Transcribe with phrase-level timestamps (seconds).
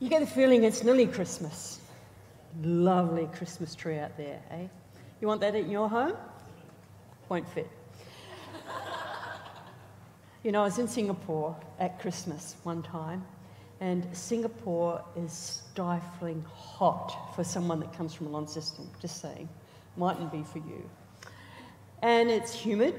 [0.00, 1.78] You get the feeling it's nearly Christmas.
[2.62, 4.66] Lovely Christmas tree out there, eh?
[5.20, 6.16] You want that in your home?
[7.28, 7.68] Won't fit.
[10.42, 13.26] you know, I was in Singapore at Christmas one time,
[13.80, 19.50] and Singapore is stifling hot for someone that comes from Launceston, just saying.
[19.98, 20.88] Mightn't be for you.
[22.00, 22.94] And it's humid,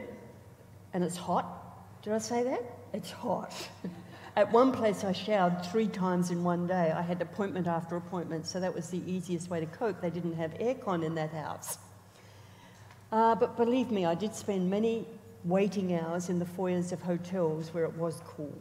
[0.94, 2.04] and it's hot.
[2.04, 2.62] Did I say that?
[2.94, 3.52] It's hot.
[4.38, 6.94] At one place, I showered three times in one day.
[6.96, 10.00] I had appointment after appointment, so that was the easiest way to cope.
[10.00, 11.78] They didn't have aircon in that house.
[13.12, 15.06] Uh, but believe me, I did spend many
[15.44, 18.58] waiting hours in the foyers of hotels where it was cool.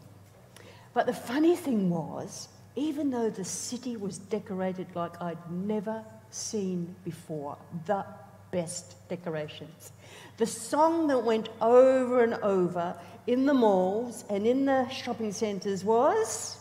[0.93, 6.96] But the funny thing was, even though the city was decorated like I'd never seen
[7.05, 8.05] before, the
[8.51, 9.93] best decorations,
[10.37, 12.97] the song that went over and over
[13.27, 16.57] in the malls and in the shopping centres was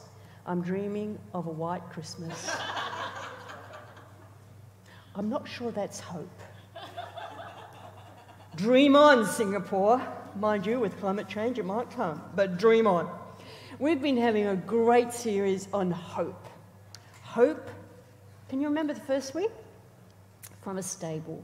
[0.46, 2.52] I'm dreaming of a white Christmas.
[5.16, 6.30] I'm not sure that's hope.
[8.56, 10.02] Dream on, Singapore.
[10.36, 13.10] Mind you, with climate change, it might come, but dream on.
[13.80, 16.46] We've been having a great series on hope.
[17.22, 17.70] Hope,
[18.50, 19.52] can you remember the first week?
[20.62, 21.44] From a stable.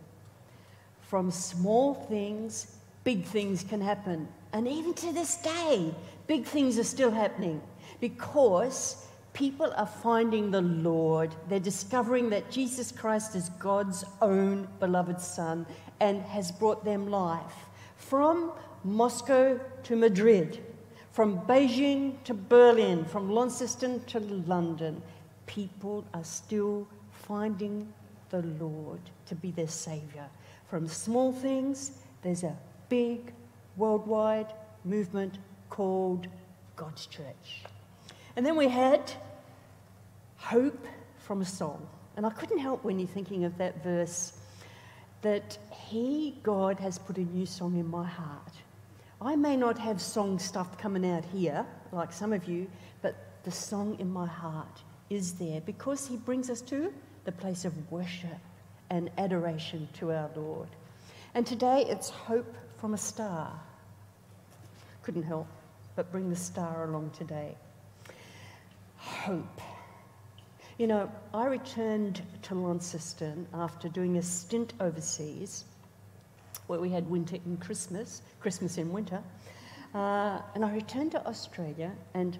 [1.08, 4.28] From small things, big things can happen.
[4.54, 5.94] And even to this day,
[6.28, 7.62] big things are still happening
[8.02, 11.36] because people are finding the Lord.
[11.50, 15.66] They're discovering that Jesus Christ is God's own beloved Son
[16.00, 17.54] and has brought them life.
[17.98, 18.52] From
[18.84, 20.64] Moscow to Madrid,
[21.12, 25.02] from Beijing to Berlin, from Launceston to London,
[25.46, 27.92] people are still finding
[28.30, 30.30] the Lord to be their Saviour.
[30.70, 32.58] From small things, there's a
[32.90, 33.34] big
[33.78, 35.38] worldwide movement
[35.70, 36.28] called
[36.76, 37.64] God's Church.
[38.36, 39.12] And then we had
[40.38, 40.86] hope
[41.20, 41.88] from a song.
[42.18, 44.34] And I couldn't help when you're thinking of that verse
[45.22, 48.54] that He, God, has put a new song in my heart.
[49.22, 52.68] I may not have song stuff coming out here, like some of you,
[53.02, 57.66] but the song in my heart is there because He brings us to the place
[57.66, 58.40] of worship
[58.90, 60.70] and adoration to our Lord.
[61.34, 63.60] And today it's hope from a star.
[65.04, 65.48] Couldn't help
[65.96, 67.56] but bring the star along today.
[68.98, 69.62] Hope.
[70.78, 75.64] You know, I returned to Launceston after doing a stint overseas
[76.68, 79.22] where we had winter and Christmas, Christmas in winter.
[79.94, 82.38] Uh, and I returned to Australia, and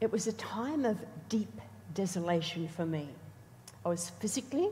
[0.00, 1.60] it was a time of deep
[1.94, 3.08] desolation for me.
[3.84, 4.70] I was physically,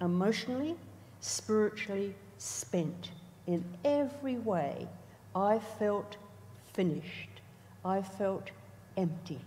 [0.00, 0.76] emotionally,
[1.20, 3.10] spiritually spent
[3.48, 4.86] in every way,
[5.34, 6.16] I felt
[6.74, 7.40] finished.
[7.82, 8.50] I felt
[8.96, 9.40] empty.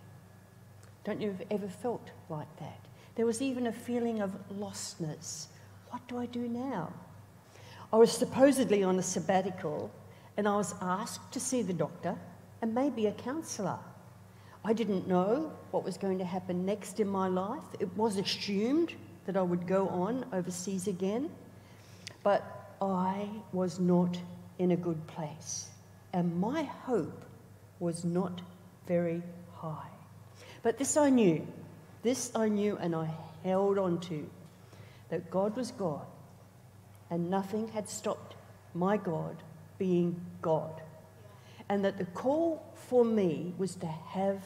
[1.04, 2.80] Don't you have ever felt like that?
[3.16, 5.48] There was even a feeling of lostness.
[5.90, 6.92] What do I do now?
[7.94, 9.92] I was supposedly on a sabbatical
[10.38, 12.18] and I was asked to see the doctor
[12.62, 13.78] and maybe a counsellor.
[14.66, 17.64] I didn't know what was going to happen next in my life.
[17.80, 18.94] It was assumed
[19.26, 21.30] that I would go on overseas again,
[22.24, 24.18] but I was not
[24.58, 25.70] in a good place,
[26.14, 27.26] and my hope
[27.80, 28.42] was not
[28.88, 29.22] very
[29.54, 29.90] high.
[30.64, 31.48] But this I knew,
[32.04, 33.10] this I knew, and I
[33.44, 34.30] held on to
[35.10, 36.06] that God was God,
[37.10, 38.36] and nothing had stopped
[38.74, 39.38] my God
[39.78, 40.82] being God.
[41.70, 44.44] And that the call for me was to have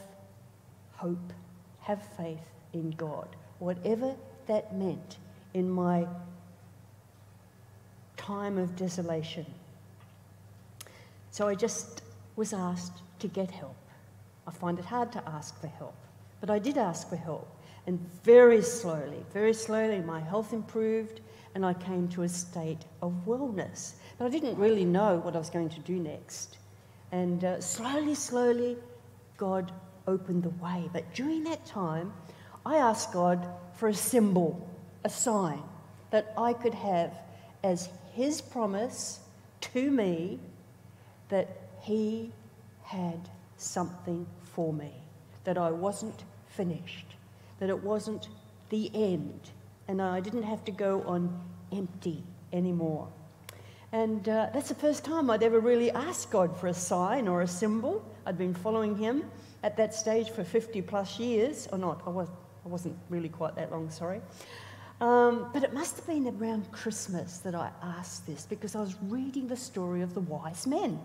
[0.94, 1.34] hope,
[1.82, 2.40] have faith
[2.74, 4.16] in God, whatever
[4.48, 5.18] that meant
[5.54, 6.08] in my
[8.18, 9.46] time of desolation.
[11.32, 12.02] So I just
[12.36, 13.76] was asked to get help.
[14.48, 15.96] I find it hard to ask for help,
[16.40, 17.48] but I did ask for help.
[17.88, 21.22] And very slowly, very slowly, my health improved
[21.56, 23.94] and I came to a state of wellness.
[24.18, 26.58] But I didn't really know what I was going to do next.
[27.12, 28.78] And uh, slowly, slowly,
[29.38, 29.72] God
[30.08, 30.90] opened the way.
[30.92, 32.14] But during that time,
[32.66, 34.68] I asked God for a symbol,
[35.04, 35.62] a sign
[36.12, 37.14] that I could have
[37.64, 39.20] as his promise
[39.62, 40.40] to me
[41.30, 41.48] that
[41.82, 42.32] he
[42.84, 44.92] had something for me,
[45.44, 47.06] that I wasn't finished,
[47.60, 48.30] that it wasn't
[48.70, 49.40] the end,
[49.88, 51.40] and I didn't have to go on
[51.72, 52.24] empty
[52.54, 53.08] anymore.
[53.92, 57.42] And uh, that's the first time I'd ever really asked God for a sign or
[57.42, 58.04] a symbol.
[58.26, 59.24] I'd been following Him
[59.64, 62.30] at that stage for 50 plus years, or not, I, was,
[62.66, 64.22] I wasn't really quite that long, sorry.
[65.02, 68.96] Um, but it must have been around Christmas that I asked this because I was
[69.04, 71.00] reading the story of the wise men.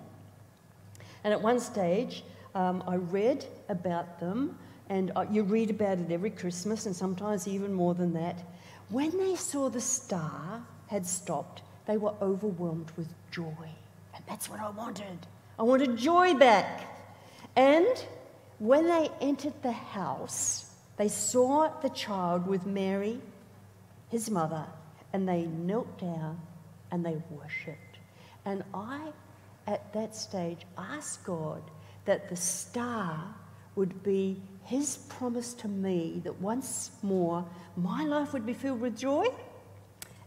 [1.25, 2.25] And at one stage,
[2.55, 4.57] um, I read about them
[4.89, 8.43] and uh, you read about it every Christmas and sometimes even more than that.
[8.89, 13.69] When they saw the star had stopped, they were overwhelmed with joy.
[14.15, 15.27] And that's what I wanted.
[15.59, 16.97] I wanted joy back.
[17.55, 18.05] And
[18.59, 20.70] when they entered the house,
[21.01, 23.19] they saw the child with Mary,
[24.11, 24.67] his mother,
[25.15, 26.39] and they knelt down
[26.91, 27.97] and they worshipped.
[28.45, 29.11] And I,
[29.67, 31.63] at that stage, asked God
[32.05, 33.35] that the star
[33.77, 37.47] would be his promise to me that once more
[37.79, 39.25] my life would be filled with joy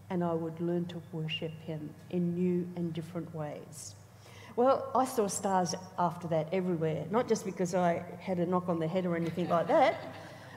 [0.10, 3.94] and I would learn to worship him in new and different ways.
[4.56, 8.80] Well, I saw stars after that everywhere, not just because I had a knock on
[8.80, 10.02] the head or anything like that,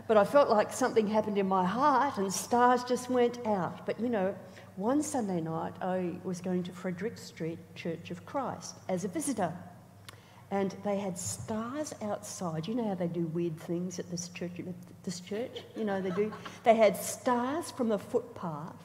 [0.07, 3.87] but I felt like something happened in my heart and stars just went out.
[3.87, 4.35] But you know,
[4.77, 9.53] one Sunday night I was going to Frederick Street Church of Christ as a visitor.
[10.51, 12.69] And they had stars outside.
[12.69, 14.53] You know how they do weird things at this church?
[15.03, 16.33] This church, you know they do.
[16.63, 18.77] They had stars from the footpath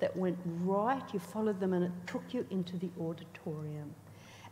[0.00, 1.02] that went right.
[1.12, 3.94] You followed them, and it took you into the auditorium.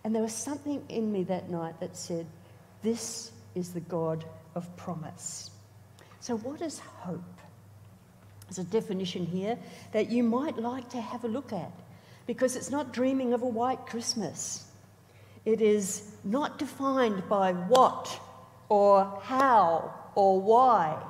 [0.04, 2.26] And there was something in me that night that said,
[2.82, 5.51] "This is the God of promise."
[6.22, 7.20] So, what is hope?
[8.46, 9.58] There's a definition here
[9.90, 11.72] that you might like to have a look at
[12.28, 14.68] because it's not dreaming of a white Christmas.
[15.44, 18.20] It is not defined by what
[18.68, 21.02] or how or why,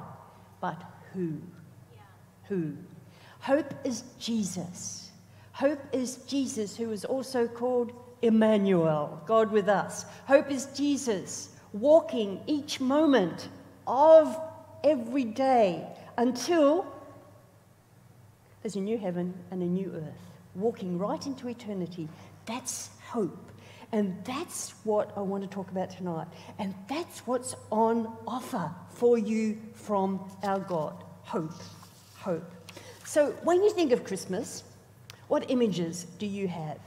[0.62, 0.82] but
[1.12, 1.36] who.
[1.92, 2.00] Yeah.
[2.44, 2.72] Who.
[3.40, 5.10] Hope is Jesus.
[5.52, 7.92] Hope is Jesus, who is also called
[8.22, 10.06] Emmanuel, God with us.
[10.26, 13.50] Hope is Jesus walking each moment
[13.86, 14.40] of
[14.84, 15.86] every day
[16.16, 16.86] until
[18.62, 20.20] there's a new heaven and a new earth,
[20.54, 22.08] walking right into eternity.
[22.46, 23.50] That's hope.
[23.90, 26.26] And that's what I want to talk about tonight.
[26.58, 31.52] And that's what's on offer for you from our God hope.
[32.16, 32.50] Hope.
[33.04, 34.64] So, when you think of Christmas,
[35.28, 36.78] what images do you have?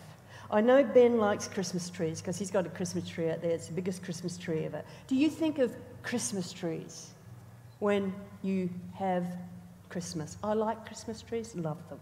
[0.50, 3.52] I know Ben likes Christmas trees because he's got a Christmas tree out there.
[3.52, 4.84] It's the biggest Christmas tree ever.
[5.08, 7.12] Do you think of Christmas trees
[7.80, 9.26] when you have
[9.90, 10.38] Christmas?
[10.44, 12.00] I like Christmas trees, love them.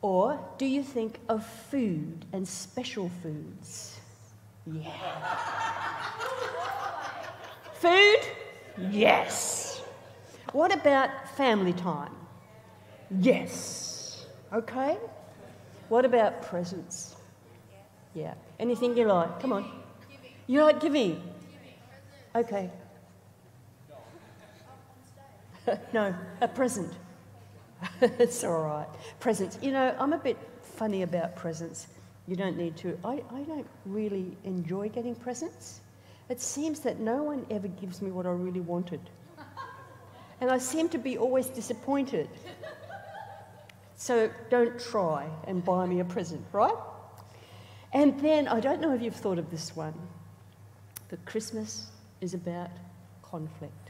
[0.00, 3.98] Or do you think of food and special foods?
[4.66, 4.92] Yeah.
[7.74, 8.18] food?
[8.90, 9.82] Yes.
[10.52, 12.12] What about family time?
[13.20, 14.26] Yes.
[14.52, 14.96] Okay.
[15.88, 17.16] What about presents?
[18.14, 18.34] Yeah.
[18.60, 19.40] Anything you like?
[19.40, 19.70] Come on.
[20.46, 21.22] You like giving?
[22.34, 22.70] Okay.
[25.92, 26.92] no, a present.
[28.00, 28.88] it's all right.
[29.20, 29.58] Presents.
[29.62, 31.86] You know, I'm a bit funny about presents.
[32.26, 32.98] You don't need to.
[33.04, 35.80] I, I don't really enjoy getting presents.
[36.28, 39.00] It seems that no one ever gives me what I really wanted.
[40.40, 42.28] And I seem to be always disappointed.
[43.96, 46.74] So don't try and buy me a present, right?
[47.92, 49.94] And then, I don't know if you've thought of this one,
[51.08, 51.86] but Christmas
[52.20, 52.70] is about
[53.22, 53.87] conflict.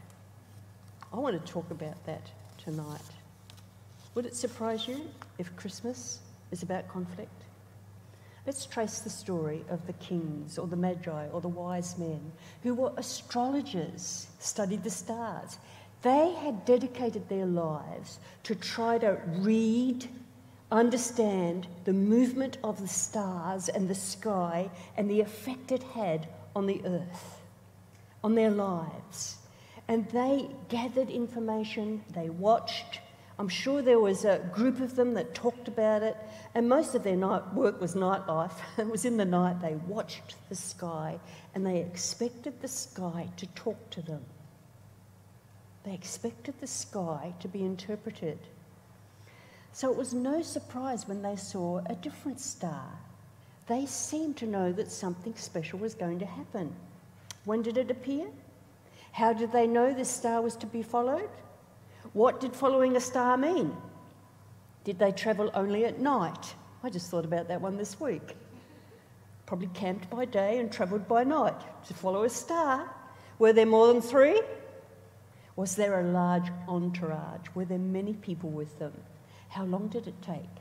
[1.12, 2.30] I want to talk about that
[2.62, 3.00] tonight.
[4.14, 5.00] Would it surprise you
[5.38, 6.20] if Christmas
[6.50, 7.44] is about conflict?
[8.46, 12.32] Let's trace the story of the kings or the magi or the wise men
[12.62, 15.58] who were astrologers, studied the stars.
[16.02, 20.08] They had dedicated their lives to try to read,
[20.70, 26.66] understand the movement of the stars and the sky and the effect it had on
[26.66, 27.40] the earth,
[28.22, 29.36] on their lives.
[29.88, 33.00] And they gathered information, they watched,
[33.38, 36.16] I'm sure there was a group of them that talked about it,
[36.54, 38.52] and most of their night work was nightlife.
[38.78, 41.18] it was in the night they watched the sky
[41.54, 44.24] and they expected the sky to talk to them.
[45.84, 48.38] They expected the sky to be interpreted.
[49.72, 52.90] So it was no surprise when they saw a different star.
[53.68, 56.74] They seemed to know that something special was going to happen.
[57.44, 58.26] When did it appear?
[59.18, 61.28] How did they know this star was to be followed?
[62.12, 63.76] What did following a star mean?
[64.84, 66.54] Did they travel only at night?
[66.84, 68.36] I just thought about that one this week.
[69.44, 72.88] Probably camped by day and travelled by night to follow a star.
[73.40, 74.40] Were there more than three?
[75.56, 77.48] Was there a large entourage?
[77.56, 78.92] Were there many people with them?
[79.48, 80.54] How long did it take?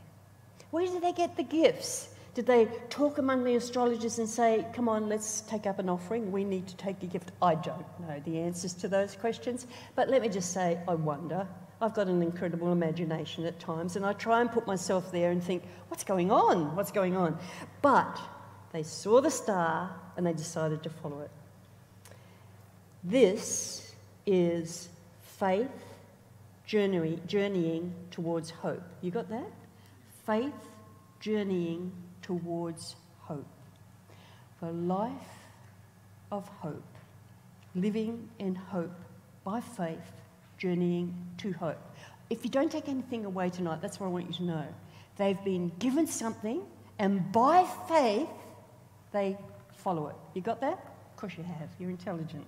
[0.72, 2.10] Where did they get the gifts?
[2.38, 6.32] Did they talk among the astrologers and say, come on, let's take up an offering?
[6.32, 7.32] We need to take a gift.
[7.42, 9.66] I don't know the answers to those questions,
[9.96, 11.48] but let me just say, I wonder.
[11.82, 15.44] I've got an incredible imagination at times, and I try and put myself there and
[15.44, 16.76] think, what's going on?
[16.76, 17.40] What's going on?
[17.82, 18.20] But
[18.72, 21.32] they saw the star and they decided to follow it.
[23.04, 23.96] This
[24.28, 24.90] is
[25.40, 25.72] faith
[26.68, 28.84] journey, journeying towards hope.
[29.02, 29.50] You got that?
[30.28, 30.54] Faith
[31.20, 31.92] journeying
[32.28, 33.48] towards hope.
[34.60, 35.12] The life
[36.30, 36.84] of hope,
[37.74, 39.00] living in hope
[39.46, 40.12] by faith,
[40.58, 41.80] journeying to hope.
[42.30, 44.66] If you don't take anything away tonight, that's what I want you to know.
[45.16, 46.62] They've been given something,
[47.00, 48.28] and by faith,
[49.14, 49.38] they
[49.78, 50.16] follow it.
[50.34, 50.74] You got that?
[51.12, 51.70] Of course you have.
[51.80, 52.46] You're intelligent.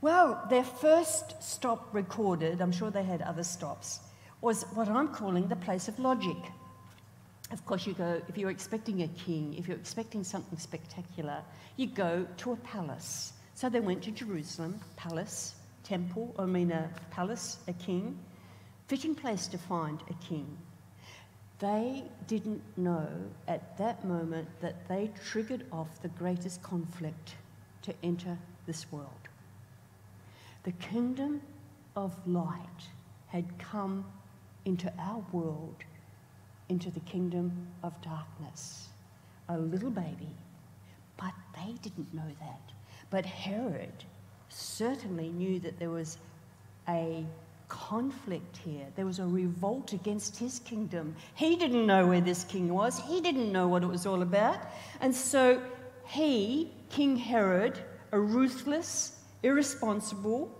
[0.00, 4.00] Well, their first stop recorded, I'm sure they had other stops,
[4.40, 6.36] was what I'm calling the place of logic.
[7.50, 11.42] Of course, you go, if you're expecting a king, if you're expecting something spectacular,
[11.76, 13.32] you go to a palace.
[13.54, 18.18] So they went to Jerusalem, palace, temple, I mean a palace, a king,
[18.86, 20.58] fitting place to find a king.
[21.58, 23.08] They didn't know
[23.48, 27.34] at that moment that they triggered off the greatest conflict
[27.82, 29.08] to enter this world.
[30.62, 31.40] The kingdom
[31.96, 32.88] of light
[33.28, 34.04] had come
[34.64, 35.76] into our world,
[36.68, 38.88] into the kingdom of darkness.
[39.48, 40.28] A little baby.
[41.16, 42.60] But they didn't know that.
[43.10, 44.04] But Herod
[44.48, 46.18] certainly knew that there was
[46.88, 47.24] a
[47.68, 48.86] conflict here.
[48.96, 51.14] There was a revolt against his kingdom.
[51.34, 54.58] He didn't know where this king was, he didn't know what it was all about.
[55.00, 55.62] And so
[56.06, 57.78] he, King Herod,
[58.12, 60.50] a ruthless, irresponsible,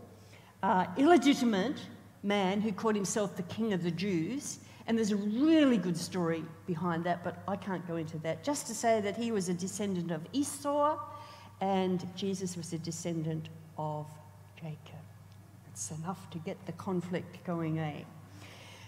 [0.63, 1.81] uh, illegitimate
[2.23, 4.59] man who called himself the king of the Jews.
[4.89, 8.43] And there's a really good story behind that, but I can't go into that.
[8.43, 10.99] Just to say that he was a descendant of Esau
[11.61, 14.07] and Jesus was a descendant of
[14.57, 15.05] Jacob.
[15.71, 18.03] It's enough to get the conflict going, eh?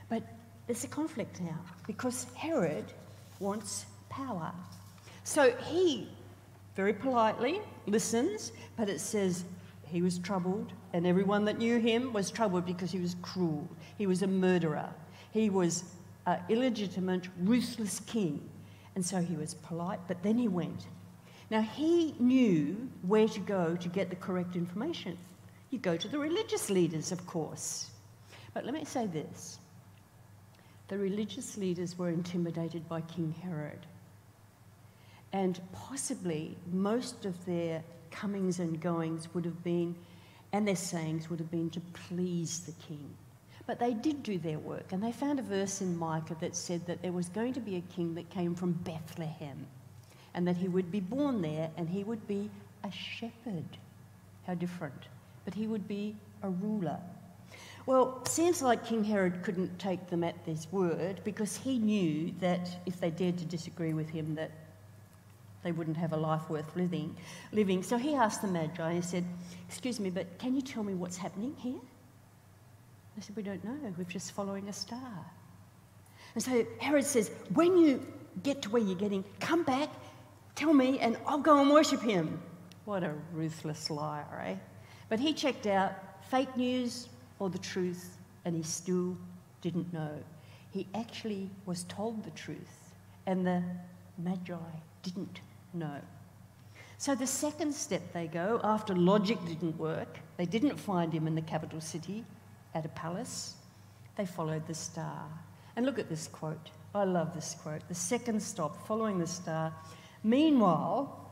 [0.08, 0.22] But
[0.66, 2.86] there's a conflict now because Herod
[3.38, 4.52] wants power.
[5.24, 6.08] So he
[6.76, 9.44] very politely listens, but it says
[9.84, 13.68] he was troubled, and everyone that knew him was troubled because he was cruel.
[13.98, 14.88] He was a murderer.
[15.32, 15.84] He was
[16.26, 18.48] an illegitimate, ruthless king.
[18.94, 20.86] And so he was polite, but then he went.
[21.50, 25.18] Now, he knew where to go to get the correct information.
[25.70, 27.90] You go to the religious leaders, of course.
[28.54, 29.58] But let me say this
[30.88, 33.86] the religious leaders were intimidated by King Herod.
[35.32, 39.94] And possibly most of their comings and goings would have been,
[40.52, 43.08] and their sayings would have been to please the king.
[43.70, 46.84] But they did do their work, and they found a verse in Micah that said
[46.86, 49.64] that there was going to be a king that came from Bethlehem,
[50.34, 52.50] and that he would be born there, and he would be
[52.82, 53.78] a shepherd.
[54.44, 55.04] How different.
[55.44, 56.98] But he would be a ruler.
[57.86, 62.68] Well, seems like King Herod couldn't take them at this word because he knew that
[62.86, 64.50] if they dared to disagree with him, that
[65.62, 67.16] they wouldn't have a life worth living.
[67.52, 67.84] living.
[67.84, 69.24] So he asked the Magi, he said,
[69.68, 71.78] Excuse me, but can you tell me what's happening here?
[73.16, 73.94] They said, We don't know.
[73.96, 75.24] We're just following a star.
[76.34, 78.06] And so Herod says, When you
[78.42, 79.88] get to where you're getting, come back,
[80.54, 82.40] tell me, and I'll go and worship him.
[82.84, 84.54] What a ruthless liar, eh?
[85.08, 85.92] But he checked out
[86.30, 89.16] fake news or the truth, and he still
[89.60, 90.12] didn't know.
[90.70, 92.94] He actually was told the truth,
[93.26, 93.62] and the
[94.18, 94.54] Magi
[95.02, 95.40] didn't
[95.74, 96.00] know.
[96.98, 101.34] So the second step they go, after logic didn't work, they didn't find him in
[101.34, 102.24] the capital city
[102.74, 103.54] at a palace,
[104.16, 105.26] they followed the star.
[105.76, 106.70] And look at this quote.
[106.94, 107.86] I love this quote.
[107.88, 109.72] The second stop, following the star.
[110.24, 111.30] Meanwhile,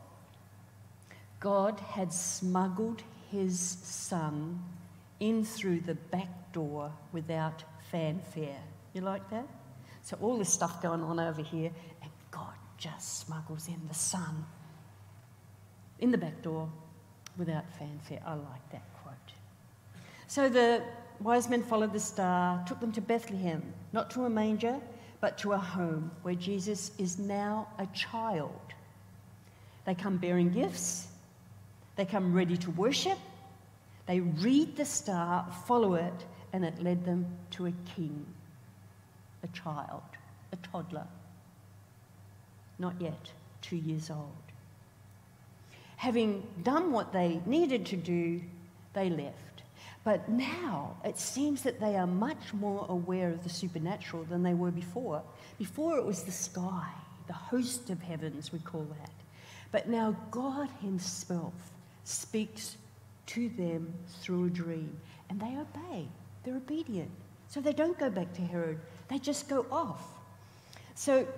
[1.40, 4.62] God had smuggled his son
[5.20, 8.60] in through the back door without fanfare.
[8.94, 9.46] You like that?
[10.02, 11.70] So, all this stuff going on over here,
[12.02, 14.46] and God just smuggles in the son
[15.98, 16.68] in the back door
[17.36, 18.20] without fanfare.
[18.24, 19.14] I like that quote.
[20.26, 20.82] So the
[21.20, 24.80] wise men followed the star, took them to Bethlehem, not to a manger,
[25.20, 28.60] but to a home where Jesus is now a child.
[29.84, 31.08] They come bearing gifts,
[31.96, 33.18] they come ready to worship,
[34.06, 38.24] they read the star, follow it, and it led them to a king,
[39.42, 40.02] a child,
[40.52, 41.06] a toddler
[42.78, 44.32] not yet two years old.
[45.96, 48.40] Having done what they needed to do,
[48.92, 49.34] they left.
[50.08, 54.54] But now it seems that they are much more aware of the supernatural than they
[54.54, 55.22] were before.
[55.58, 56.88] Before it was the sky,
[57.26, 59.10] the host of heavens, we call that.
[59.70, 61.52] But now God Himself
[62.04, 62.78] speaks
[63.26, 64.98] to them through a dream,
[65.28, 66.08] and they obey.
[66.42, 67.10] They're obedient.
[67.48, 70.06] So they don't go back to Herod, they just go off.
[70.94, 71.28] So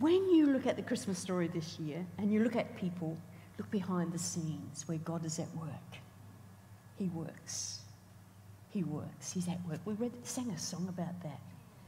[0.00, 3.16] when you look at the Christmas story this year and you look at people,
[3.56, 6.00] look behind the scenes where God is at work.
[6.98, 7.82] He works.
[8.74, 9.32] He works.
[9.32, 9.78] He's at work.
[9.84, 11.40] We read, sang a song about that.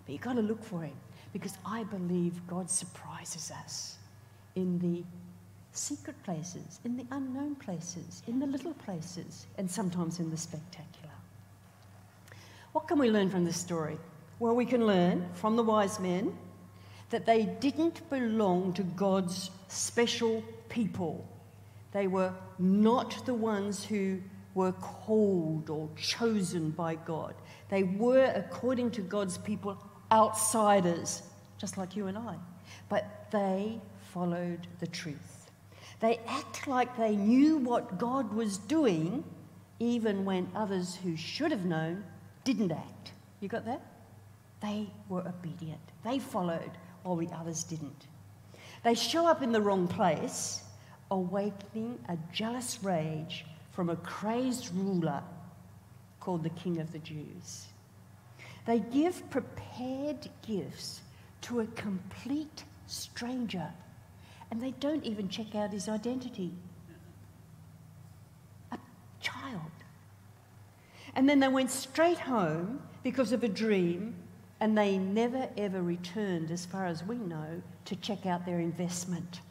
[0.04, 0.94] But you've got to look for him
[1.32, 3.96] because I believe God surprises us
[4.54, 5.02] in the
[5.72, 11.12] secret places, in the unknown places, in the little places, and sometimes in the spectacular.
[12.70, 13.98] What can we learn from this story?
[14.38, 16.38] Well, we can learn from the wise men
[17.10, 21.26] that they didn't belong to God's special people.
[21.90, 24.20] They were not the ones who
[24.56, 27.34] were called or chosen by God.
[27.68, 29.76] They were, according to God's people,
[30.10, 31.22] outsiders,
[31.58, 32.36] just like you and I.
[32.88, 33.78] But they
[34.12, 35.50] followed the truth.
[36.00, 39.22] They act like they knew what God was doing,
[39.78, 42.02] even when others who should have known
[42.44, 43.12] didn't act.
[43.40, 43.82] You got that?
[44.62, 45.80] They were obedient.
[46.02, 46.70] They followed
[47.02, 48.06] while the others didn't.
[48.84, 50.62] They show up in the wrong place,
[51.10, 53.44] awakening a jealous rage
[53.76, 55.23] from a crazed ruler
[56.18, 57.66] called the King of the Jews.
[58.64, 61.02] They give prepared gifts
[61.42, 63.68] to a complete stranger,
[64.50, 66.52] and they don't even check out his identity.
[68.73, 68.78] A
[69.21, 69.61] child.
[71.14, 74.14] And then they went straight home because of a dream,
[74.59, 79.42] and they never ever returned, as far as we know, to check out their investment.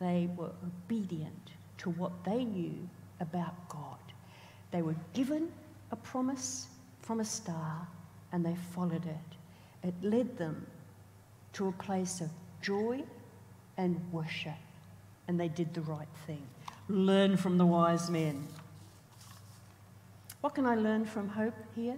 [0.00, 1.49] They were obedient
[1.80, 2.88] to what they knew
[3.20, 3.98] about God.
[4.70, 5.50] They were given
[5.90, 6.68] a promise
[7.00, 7.86] from a star
[8.32, 9.86] and they followed it.
[9.88, 10.66] It led them
[11.54, 12.28] to a place of
[12.62, 13.02] joy
[13.76, 14.52] and worship,
[15.26, 16.42] and they did the right thing.
[16.88, 18.46] Learn from the wise men.
[20.42, 21.96] What can I learn from hope here?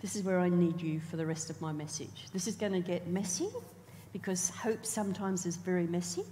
[0.00, 2.26] This is where I need you for the rest of my message.
[2.32, 3.48] This is going to get messy
[4.12, 6.24] because hope sometimes is very messy.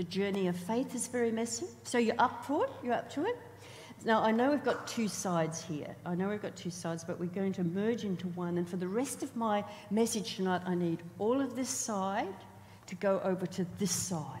[0.00, 1.66] The journey of faith is very messy.
[1.82, 2.70] So you're up for it?
[2.82, 3.36] You're up to it?
[4.02, 5.94] Now, I know we've got two sides here.
[6.06, 8.56] I know we've got two sides, but we're going to merge into one.
[8.56, 12.34] And for the rest of my message tonight, I need all of this side
[12.86, 14.40] to go over to this side.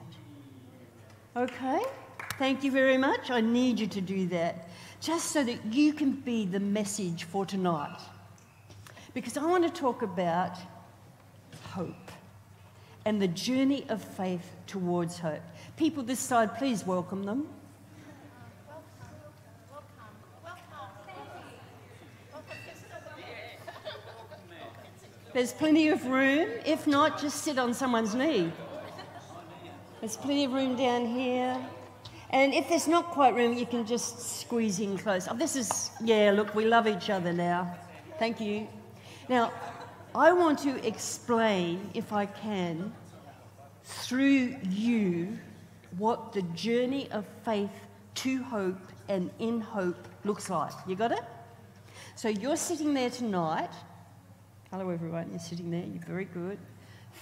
[1.36, 1.82] Okay?
[2.38, 3.30] Thank you very much.
[3.30, 4.70] I need you to do that
[5.02, 8.00] just so that you can be the message for tonight.
[9.12, 10.56] Because I want to talk about
[11.64, 12.10] hope
[13.04, 15.40] and the journey of faith towards hope.
[15.76, 17.48] People this side, please welcome them.
[25.32, 26.48] There's plenty of room.
[26.66, 28.52] If not, just sit on someone's knee.
[30.00, 31.56] There's plenty of room down here.
[32.30, 35.28] And if there's not quite room, you can just squeeze in close.
[35.28, 37.76] Oh, this is, yeah, look, we love each other now.
[38.18, 38.66] Thank you.
[39.28, 39.52] Now,
[40.14, 42.92] I want to explain, if I can,
[43.84, 45.38] through you,
[45.98, 47.70] what the journey of faith
[48.16, 50.72] to hope and in hope looks like.
[50.86, 51.22] You got it?
[52.16, 53.70] So you're sitting there tonight.
[54.72, 55.30] Hello, everyone.
[55.30, 55.84] You're sitting there.
[55.84, 56.58] You're very good.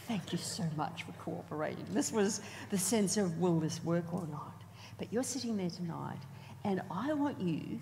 [0.06, 1.84] Thank you so much for cooperating.
[1.90, 4.62] This was the sense of will this work or not?
[4.96, 6.18] But you're sitting there tonight,
[6.64, 7.80] and I want you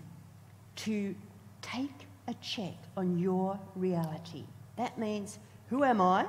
[0.77, 1.15] to
[1.63, 4.45] take a check on your reality.
[4.77, 6.27] That means who am I?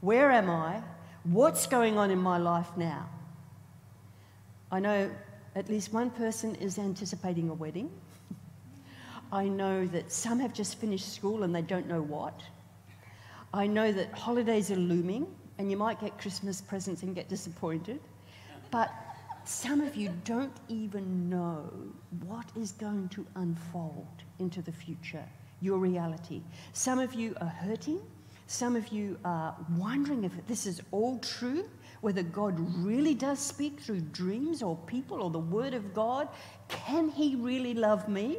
[0.00, 0.82] Where am I?
[1.24, 3.08] What's going on in my life now?
[4.72, 5.10] I know
[5.54, 7.90] at least one person is anticipating a wedding.
[9.32, 12.40] I know that some have just finished school and they don't know what.
[13.52, 15.26] I know that holidays are looming
[15.58, 18.00] and you might get Christmas presents and get disappointed.
[18.70, 18.92] But
[19.44, 21.68] some of you don't even know
[22.26, 24.06] what is going to unfold
[24.38, 25.24] into the future,
[25.60, 26.42] your reality.
[26.72, 28.00] Some of you are hurting.
[28.46, 31.68] Some of you are wondering if this is all true,
[32.00, 36.28] whether God really does speak through dreams or people or the Word of God.
[36.68, 38.38] Can He really love me?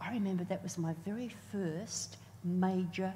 [0.00, 3.12] I remember that was my very first major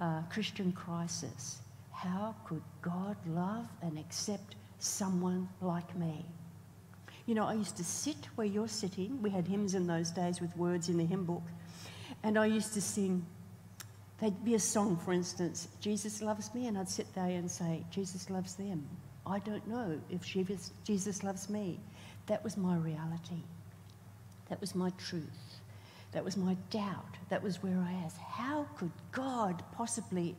[0.00, 1.60] uh, Christian crisis.
[1.90, 6.26] How could God love and accept someone like me?
[7.26, 9.22] You know, I used to sit where you're sitting.
[9.22, 11.44] We had hymns in those days with words in the hymn book.
[12.22, 13.24] And I used to sing,
[14.18, 17.84] there'd be a song, for instance, Jesus loves me, and I'd sit there and say,
[17.90, 18.86] Jesus loves them.
[19.26, 20.22] I don't know if
[20.84, 21.80] Jesus loves me.
[22.26, 23.42] That was my reality.
[24.48, 25.60] That was my truth.
[26.12, 27.16] That was my doubt.
[27.28, 30.36] That was where I asked, how could God possibly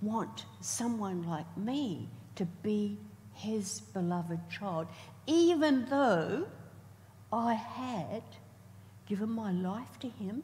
[0.00, 2.98] want someone like me to be
[3.34, 4.86] his beloved child?
[5.26, 6.46] even though
[7.32, 8.22] I had
[9.06, 10.42] given my life to him,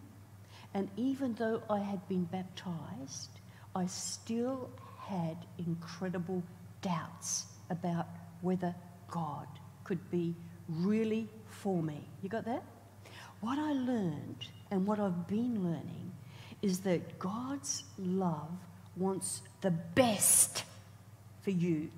[0.74, 3.30] and even though I had been baptized,
[3.74, 6.42] I still had incredible
[6.82, 8.06] doubts about
[8.40, 8.74] whether
[9.10, 9.46] God
[9.84, 10.34] could be
[10.68, 12.00] really for me.
[12.22, 12.62] You got that?
[13.40, 16.12] What I learned and what I've been learning
[16.60, 18.50] is that God's love
[18.96, 20.64] wants the best
[21.42, 21.90] for you.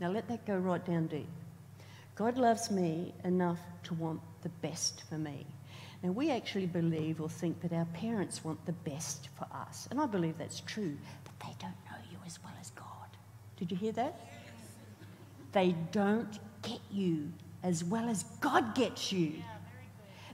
[0.00, 1.28] Now let that go right down deep.
[2.14, 5.46] God loves me enough to want the best for me.
[6.04, 9.88] Now, we actually believe or think that our parents want the best for us.
[9.90, 13.08] And I believe that's true, but they don't know you as well as God.
[13.56, 14.20] Did you hear that?
[15.52, 19.32] They don't get you as well as God gets you.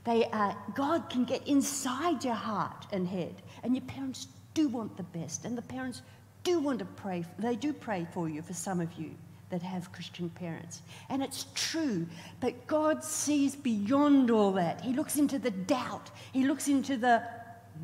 [0.02, 3.36] They are, God can get inside your heart and head.
[3.62, 5.44] And your parents do want the best.
[5.44, 6.02] And the parents
[6.42, 7.24] do want to pray.
[7.38, 9.14] They do pray for you, for some of you
[9.50, 10.82] that have Christian parents.
[11.08, 12.06] And it's true,
[12.40, 14.80] but God sees beyond all that.
[14.80, 17.22] He looks into the doubt, He looks into the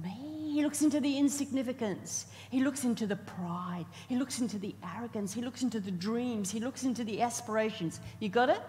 [0.03, 4.75] me, He looks into the insignificance, He looks into the pride, He looks into the
[4.97, 8.01] arrogance, He looks into the dreams, He looks into the aspirations.
[8.21, 8.61] You got it?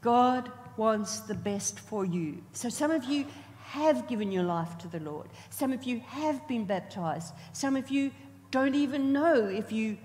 [0.00, 2.42] God wants the best for you.
[2.52, 3.26] So some of you
[3.64, 5.28] have given your life to the Lord.
[5.50, 7.32] Some of you have been baptized.
[7.52, 8.10] Some of you
[8.50, 9.96] don't even know if you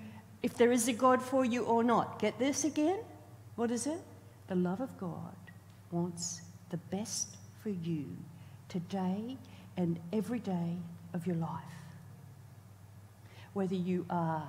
[0.41, 2.19] if there is a God for you or not.
[2.19, 2.99] Get this again?
[3.56, 3.99] What is it?
[4.47, 5.36] The love of God
[5.91, 8.06] wants the best for you
[8.67, 9.38] today
[9.78, 10.78] and every day
[11.13, 11.49] of your life.
[13.54, 14.47] Whether you are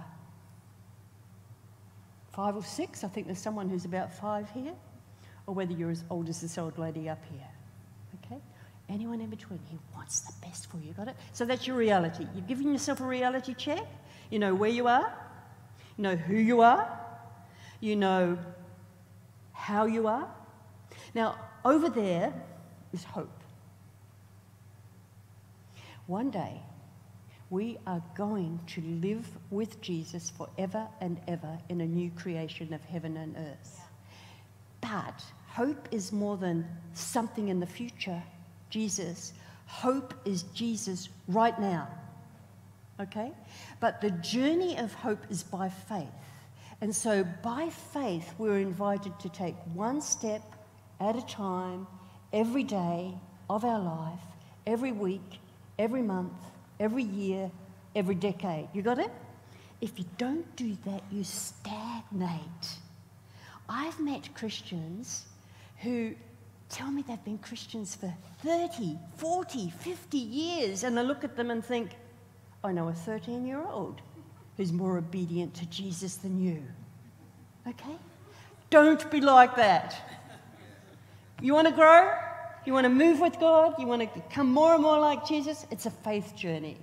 [2.33, 4.75] five or six, I think there's someone who's about five here,
[5.47, 7.49] or whether you're as old as this old lady up here.
[8.25, 8.41] Okay?
[8.89, 10.93] Anyone in between, he wants the best for you.
[10.93, 11.17] Got it?
[11.33, 12.27] So that's your reality.
[12.35, 13.87] You've given yourself a reality check.
[14.31, 15.13] You know where you are,
[16.01, 16.99] know who you are.
[17.81, 18.39] You know
[19.53, 20.29] how you are.
[21.15, 22.33] Now, over there
[22.93, 23.41] is hope.
[26.07, 26.61] One day,
[27.51, 32.83] we are going to live with Jesus forever and ever in a new creation of
[32.85, 33.81] heaven and earth.
[34.81, 38.23] But hope is more than something in the future,
[38.71, 39.33] Jesus.
[39.67, 41.89] Hope is Jesus right now.
[43.01, 43.33] Okay?
[43.81, 46.09] But the journey of hope is by faith.
[46.81, 50.43] And so by faith, we're invited to take one step
[51.01, 51.87] at a time,
[52.33, 53.15] every day
[53.49, 54.21] of our life,
[54.67, 55.41] every week,
[55.79, 56.33] every month,
[56.79, 57.51] every year,
[57.97, 58.69] every decade.
[58.73, 59.11] You got it?
[59.81, 62.79] If you don't do that, you stagnate.
[63.69, 65.27] I've met Christians
[65.79, 66.15] who
[66.69, 71.51] tell me they've been Christians for 30, 40, 50 years, and I look at them
[71.51, 71.97] and think,
[72.63, 74.01] I know a 13 year old
[74.57, 76.63] who's more obedient to Jesus than you.
[77.67, 77.97] Okay?
[78.69, 79.97] Don't be like that.
[81.41, 82.13] You want to grow?
[82.67, 83.75] You want to move with God?
[83.79, 85.67] You want to become more and more like Jesus?
[85.71, 86.77] It's a faith journey.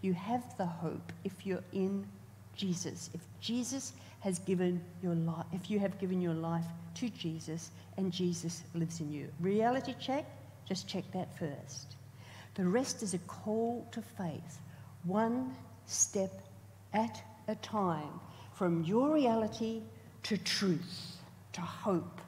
[0.00, 2.06] You have the hope if you're in
[2.54, 3.10] Jesus.
[3.12, 8.12] If Jesus has given your life, if you have given your life to Jesus and
[8.12, 9.28] Jesus lives in you.
[9.40, 10.24] Reality check?
[10.68, 11.96] Just check that first.
[12.54, 14.60] The rest is a call to faith
[15.04, 15.54] one
[15.86, 16.30] step
[16.92, 18.20] at a time
[18.54, 19.82] from your reality
[20.24, 21.16] to truth,
[21.52, 22.20] to hope.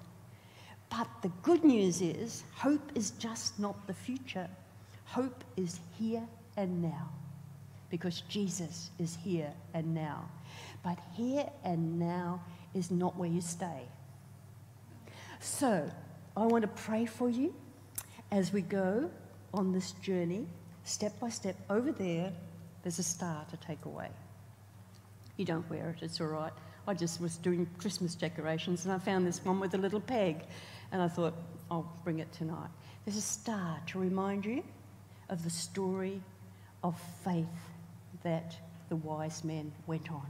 [0.91, 4.49] But the good news is, hope is just not the future.
[5.05, 7.09] Hope is here and now
[7.91, 10.29] because Jesus is here and now.
[10.83, 12.43] But here and now
[12.75, 13.83] is not where you stay.
[15.41, 15.89] So,
[16.37, 17.55] I want to pray for you
[18.33, 19.11] as we go
[19.53, 20.47] on this journey,
[20.83, 22.33] step by step, over there
[22.85, 24.11] there's a star to take away.
[25.37, 26.53] You don't wear it, it's all right.
[26.87, 30.45] I just was doing Christmas decorations and I found this one with a little peg
[30.93, 31.35] and I thought,
[31.71, 32.69] I'll bring it tonight.
[33.05, 34.63] There's a star to remind you
[35.31, 36.21] of the story
[36.83, 36.95] of
[37.25, 37.47] faith
[38.23, 38.55] that
[38.91, 40.27] the wise men went on.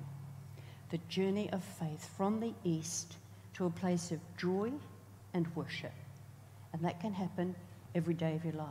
[0.90, 3.16] The journey of faith from the east
[3.54, 4.70] to a place of joy
[5.34, 5.92] and worship.
[6.72, 7.56] And that can happen
[7.96, 8.68] every day of your life.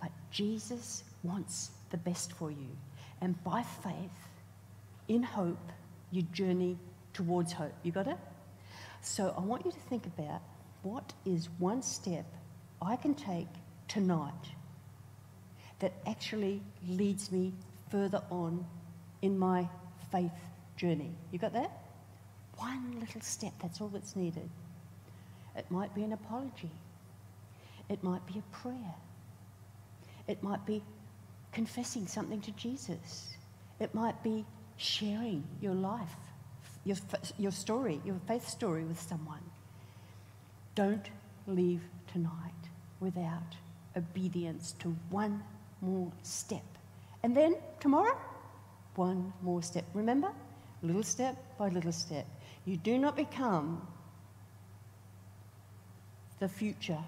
[0.00, 2.68] But Jesus wants the best for you.
[3.20, 4.28] And by faith,
[5.08, 5.72] in hope,
[6.10, 6.78] you journey
[7.12, 7.72] towards hope.
[7.82, 8.16] You got it?
[9.02, 10.42] So I want you to think about
[10.82, 12.26] what is one step
[12.80, 13.48] I can take
[13.88, 14.32] tonight
[15.80, 17.52] that actually leads me
[17.90, 18.64] further on
[19.22, 19.68] in my
[20.12, 20.32] faith
[20.76, 21.10] journey.
[21.30, 21.70] You got that?
[22.56, 24.48] One little step, that's all that's needed.
[25.56, 26.70] It might be an apology.
[27.88, 28.94] It might be a prayer.
[30.28, 30.82] It might be
[31.52, 33.34] confessing something to Jesus.
[33.78, 34.44] It might be
[34.76, 36.16] sharing your life,
[36.84, 36.96] your,
[37.38, 39.42] your story, your faith story with someone.
[40.74, 41.10] Don't
[41.46, 41.82] leave
[42.12, 42.30] tonight
[43.00, 43.56] without
[43.96, 45.42] obedience to one
[45.80, 46.64] more step.
[47.22, 48.16] And then tomorrow,
[48.94, 49.84] one more step.
[49.94, 50.30] Remember?
[50.82, 52.26] Little step by little step.
[52.64, 53.86] You do not become
[56.38, 57.04] the future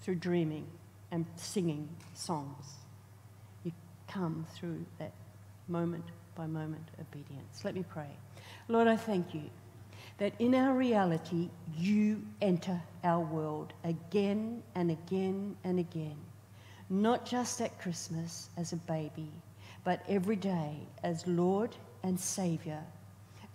[0.00, 0.66] through dreaming
[1.10, 2.83] and singing songs.
[4.14, 5.10] Come through that
[5.66, 6.04] moment
[6.36, 7.64] by moment obedience.
[7.64, 8.10] Let me pray.
[8.68, 9.42] Lord, I thank you
[10.18, 16.14] that in our reality, you enter our world again and again and again,
[16.88, 19.32] not just at Christmas as a baby,
[19.82, 21.74] but every day as Lord
[22.04, 22.84] and Savior,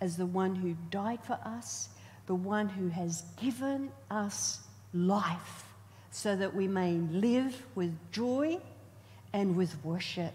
[0.02, 1.88] as the one who died for us,
[2.26, 4.60] the one who has given us
[4.92, 5.64] life
[6.10, 8.60] so that we may live with joy
[9.32, 10.34] and with worship,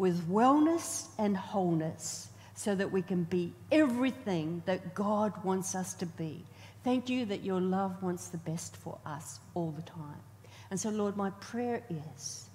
[0.00, 6.06] with wellness and wholeness so that we can be everything that God wants us to
[6.06, 6.42] be.
[6.82, 10.22] Thank you that your love wants the best for us all the time.
[10.70, 12.48] And so, Lord, my prayer is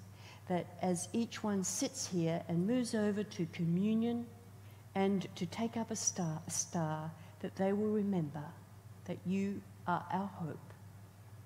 [0.48, 4.26] that as each one sits here and moves over to communion
[4.96, 8.44] and to take up a star, a star, that they will remember
[9.04, 10.72] that you are our hope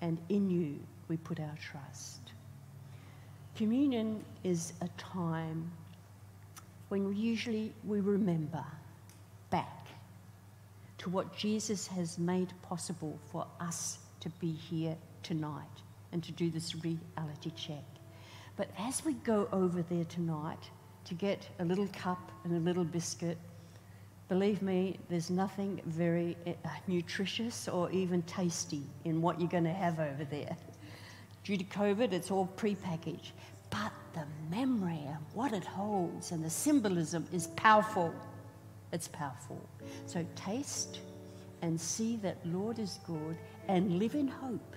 [0.01, 2.33] and in you we put our trust.
[3.55, 5.71] Communion is a time
[6.91, 8.65] when usually we remember
[9.49, 9.87] back
[10.99, 15.65] to what Jesus has made possible for us to be here tonight
[16.13, 17.85] and to do this reality check.
[18.57, 20.59] But as we go over there tonight
[21.05, 23.39] to get a little cup and a little biscuit,
[24.29, 29.73] believe me, there's nothing very uh, nutritious or even tasty in what you're going to
[29.73, 30.57] have over there.
[31.45, 33.31] Due to COVID, it's all prepackaged.
[33.71, 38.13] But the memory and what it holds and the symbolism is powerful.
[38.93, 39.61] It's powerful.
[40.07, 41.01] So taste
[41.63, 43.37] and see that Lord is good
[43.69, 44.77] and live in hope.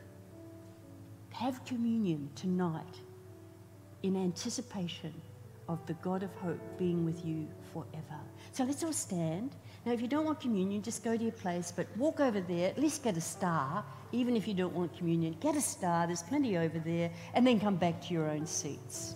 [1.32, 3.00] Have communion tonight
[4.04, 5.14] in anticipation
[5.68, 8.20] of the God of hope being with you forever.
[8.52, 9.56] So let's all stand.
[9.86, 12.70] Now, if you don't want communion, just go to your place, but walk over there,
[12.70, 15.36] at least get a star, even if you don't want communion.
[15.42, 19.16] Get a star, there's plenty over there, and then come back to your own seats.